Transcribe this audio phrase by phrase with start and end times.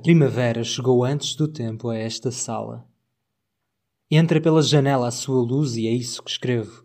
[0.00, 2.86] primavera chegou antes do tempo a esta sala.
[4.10, 6.84] Entra pela janela a sua luz e é isso que escrevo.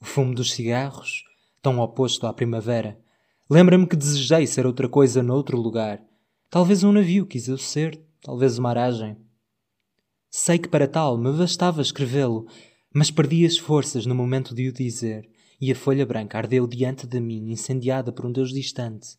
[0.00, 1.24] O fumo dos cigarros,
[1.62, 2.98] tão oposto à primavera,
[3.48, 6.02] lembra-me que desejei ser outra coisa noutro lugar.
[6.50, 9.16] Talvez um navio quis eu ser, talvez uma aragem.
[10.30, 12.46] Sei que para tal me bastava escrevê-lo,
[12.94, 15.28] mas perdi as forças no momento de o dizer,
[15.60, 19.16] e a folha branca ardeu diante de mim, incendiada por um Deus distante.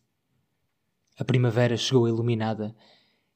[1.18, 2.74] A primavera chegou iluminada,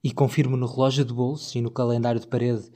[0.05, 2.71] e confirmo no relógio de bolso e no calendário de parede: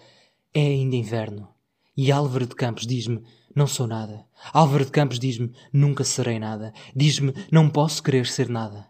[0.53, 1.49] é ainda inverno.
[1.97, 3.23] E Álvaro de Campos diz-me:
[3.55, 4.27] não sou nada.
[4.53, 6.73] Álvaro de Campos diz-me: nunca serei nada.
[6.95, 8.89] Diz-me: não posso querer ser nada.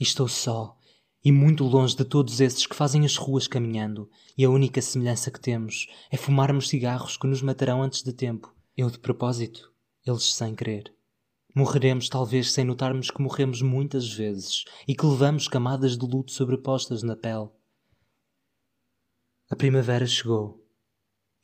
[0.00, 0.76] E estou só,
[1.24, 5.30] e muito longe de todos esses que fazem as ruas caminhando, e a única semelhança
[5.30, 9.72] que temos é fumarmos cigarros que nos matarão antes de tempo, eu de propósito,
[10.04, 10.93] eles sem querer.
[11.54, 17.02] Morreremos talvez sem notarmos que morremos muitas vezes e que levamos camadas de luto sobrepostas
[17.02, 17.48] na pele.
[19.48, 20.62] A primavera chegou.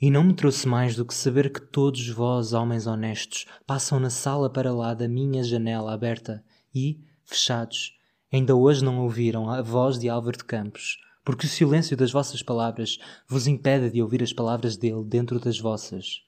[0.00, 4.10] E não me trouxe mais do que saber que todos vós, homens honestos, passam na
[4.10, 6.42] sala para lá da minha janela aberta
[6.74, 7.94] e, fechados,
[8.32, 12.40] Ainda hoje não ouviram a voz de Álvaro de Campos, porque o silêncio das vossas
[12.44, 12.96] palavras
[13.28, 16.22] vos impede de ouvir as palavras dele dentro das vossas.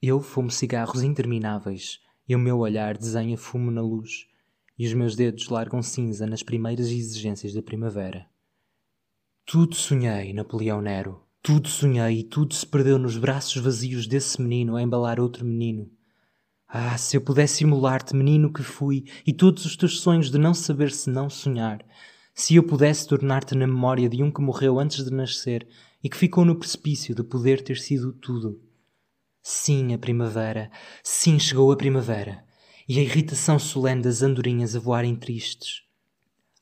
[0.00, 1.98] Eu fumo cigarros intermináveis,
[2.30, 4.28] e o meu olhar desenha fumo na luz,
[4.78, 8.24] e os meus dedos largam cinza nas primeiras exigências da primavera.
[9.44, 11.24] Tudo sonhei, Napoleão Nero.
[11.42, 15.90] Tudo sonhei e tudo se perdeu nos braços vazios desse menino a embalar outro menino.
[16.68, 20.54] Ah, se eu pudesse simular-te, menino que fui, e todos os teus sonhos de não
[20.54, 21.84] saber se não sonhar.
[22.32, 25.66] Se eu pudesse tornar-te na memória de um que morreu antes de nascer
[26.00, 28.69] e que ficou no precipício de poder ter sido tudo.
[29.42, 30.70] Sim, a primavera.
[31.02, 32.44] Sim, chegou a primavera.
[32.88, 35.82] E a irritação solene das andorinhas a voarem tristes.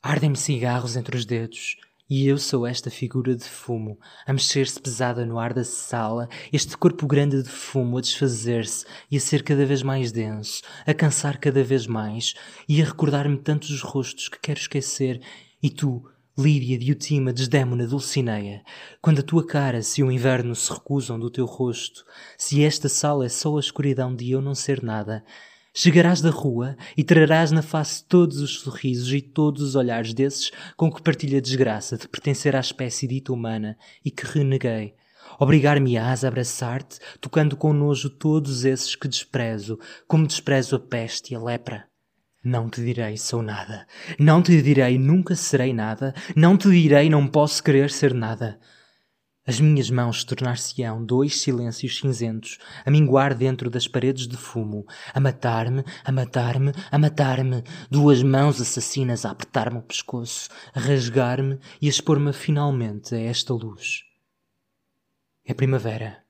[0.03, 1.77] Ardem-me cigarros entre os dedos
[2.11, 6.75] e eu sou esta figura de fumo, a mexer-se pesada no ar da sala, este
[6.75, 11.39] corpo grande de fumo a desfazer-se e a ser cada vez mais denso, a cansar
[11.39, 12.33] cada vez mais
[12.67, 15.20] e a recordar-me tantos rostos que quero esquecer.
[15.63, 16.02] E tu,
[16.39, 18.63] Líria, Diotima, Desdémona, Dulcineia,
[19.03, 22.05] quando a tua cara se o inverno se recusam do teu rosto,
[22.37, 25.25] se esta sala é só a escuridão de eu não ser nada,
[25.75, 30.51] Chegarás da rua e trarás na face todos os sorrisos e todos os olhares desses
[30.77, 34.95] com que partilha a desgraça de pertencer à espécie dita humana e que reneguei.
[35.39, 39.79] Obrigar-me-ás a abraçar-te, tocando com nojo todos esses que desprezo,
[40.09, 41.88] como desprezo a peste e a lepra.
[42.45, 43.85] Não te direi sou nada,
[44.19, 48.61] não te direi nunca serei nada, não te direi não posso querer ser nada.
[49.45, 55.19] As minhas mãos tornar-se-ão dois silêncios cinzentos, a minguar dentro das paredes de fumo, a
[55.19, 61.87] matar-me, a matar-me, a matar-me, duas mãos assassinas a apertar-me o pescoço, a rasgar-me e
[61.87, 64.05] a expor-me finalmente a esta luz.
[65.45, 66.23] É primavera.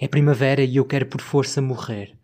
[0.00, 2.19] É primavera e eu quero por força morrer.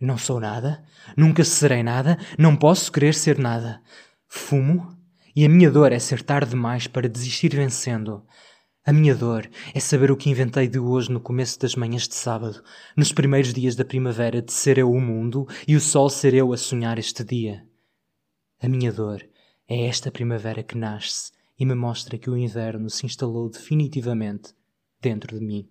[0.00, 0.82] Não sou nada,
[1.14, 3.82] nunca serei nada, não posso querer ser nada.
[4.26, 4.96] Fumo
[5.36, 8.24] e a minha dor é ser tarde demais para desistir vencendo.
[8.82, 12.14] A minha dor é saber o que inventei de hoje no começo das manhãs de
[12.14, 12.62] sábado,
[12.96, 16.50] nos primeiros dias da primavera, de ser eu o mundo e o sol ser eu
[16.52, 17.62] a sonhar este dia.
[18.58, 19.22] A minha dor
[19.68, 24.54] é esta primavera que nasce e me mostra que o inverno se instalou definitivamente
[24.98, 25.68] dentro de mim.